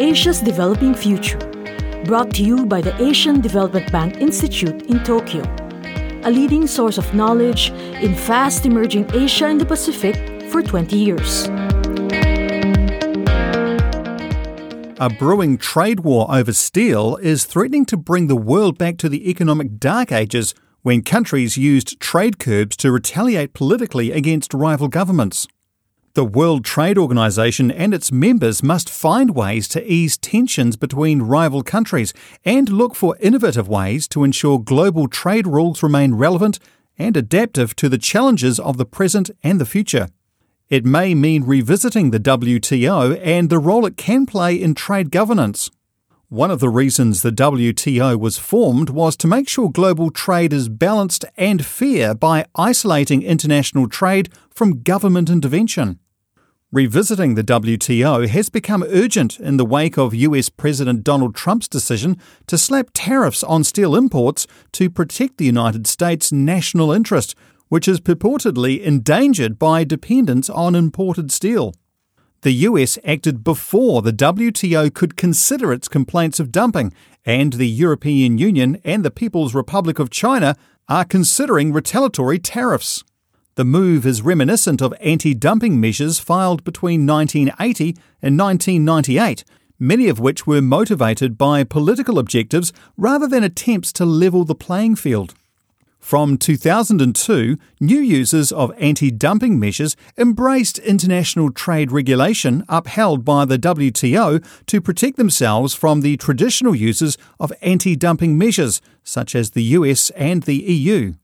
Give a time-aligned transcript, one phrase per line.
[0.00, 1.38] Asia's Developing Future,
[2.04, 5.42] brought to you by the Asian Development Bank Institute in Tokyo,
[6.22, 10.14] a leading source of knowledge in fast emerging Asia and the Pacific
[10.52, 11.48] for 20 years.
[15.00, 19.28] A brewing trade war over steel is threatening to bring the world back to the
[19.28, 25.48] economic dark ages when countries used trade curbs to retaliate politically against rival governments.
[26.18, 31.62] The World Trade Organization and its members must find ways to ease tensions between rival
[31.62, 32.12] countries
[32.44, 36.58] and look for innovative ways to ensure global trade rules remain relevant
[36.98, 40.08] and adaptive to the challenges of the present and the future.
[40.68, 45.70] It may mean revisiting the WTO and the role it can play in trade governance.
[46.28, 50.68] One of the reasons the WTO was formed was to make sure global trade is
[50.68, 56.00] balanced and fair by isolating international trade from government intervention.
[56.70, 62.18] Revisiting the WTO has become urgent in the wake of US President Donald Trump's decision
[62.46, 67.34] to slap tariffs on steel imports to protect the United States' national interest,
[67.68, 71.72] which is purportedly endangered by dependence on imported steel.
[72.42, 76.92] The US acted before the WTO could consider its complaints of dumping,
[77.24, 80.54] and the European Union and the People's Republic of China
[80.86, 83.04] are considering retaliatory tariffs.
[83.58, 89.42] The move is reminiscent of anti dumping measures filed between 1980 and 1998,
[89.80, 94.94] many of which were motivated by political objectives rather than attempts to level the playing
[94.94, 95.34] field.
[95.98, 103.58] From 2002, new users of anti dumping measures embraced international trade regulation upheld by the
[103.58, 109.64] WTO to protect themselves from the traditional uses of anti dumping measures, such as the
[109.64, 111.14] US and the EU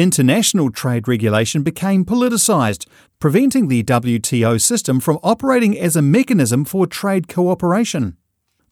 [0.00, 2.86] international trade regulation became politicised,
[3.18, 8.16] preventing the WTO system from operating as a mechanism for trade cooperation.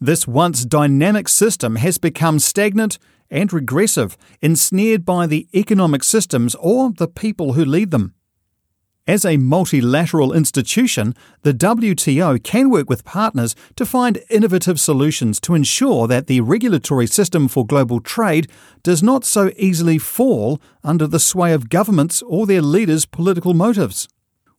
[0.01, 2.99] This once dynamic system has become stagnant
[3.31, 8.15] and regressive, ensnared by the economic systems or the people who lead them.
[9.09, 15.55] As a multilateral institution, the WTO can work with partners to find innovative solutions to
[15.55, 18.49] ensure that the regulatory system for global trade
[18.83, 24.09] does not so easily fall under the sway of governments or their leaders' political motives.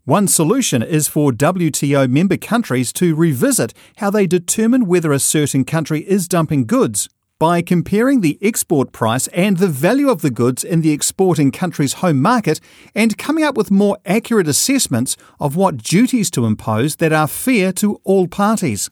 [0.06, 5.64] One solution is for WTO member countries to revisit how they determine whether a certain
[5.64, 7.08] country is dumping goods
[7.40, 11.94] by comparing the export price and the value of the goods in the exporting country's
[11.94, 12.60] home market
[12.94, 17.72] and coming up with more accurate assessments of what duties to impose that are fair
[17.72, 18.90] to all parties.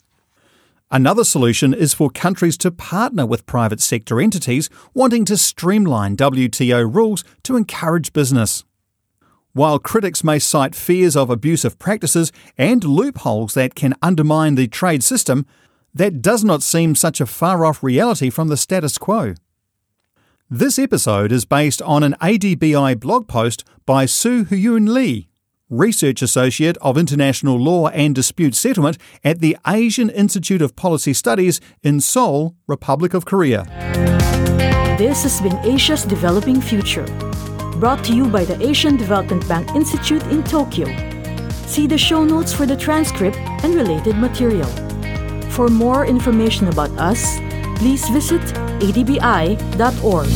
[0.90, 6.96] Another solution is for countries to partner with private sector entities wanting to streamline WTO
[6.96, 8.63] rules to encourage business.
[9.52, 15.03] While critics may cite fears of abusive practices and loopholes that can undermine the trade
[15.03, 15.46] system,
[15.97, 19.34] that does not seem such a far off reality from the status quo.
[20.50, 25.28] This episode is based on an ADBI blog post by Soo Hyun Lee,
[25.69, 31.59] Research Associate of International Law and Dispute Settlement at the Asian Institute of Policy Studies
[31.84, 33.66] in Seoul, Republic of Korea.
[34.97, 37.06] This has been Asia's Developing Future,
[37.78, 40.88] brought to you by the Asian Development Bank Institute in Tokyo.
[41.66, 44.69] See the show notes for the transcript and related material.
[45.57, 47.40] For more information about us,
[47.81, 48.41] please visit
[48.78, 50.29] adbi.org.